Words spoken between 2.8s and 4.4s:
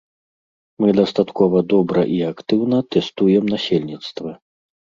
тэстуем насельніцтва.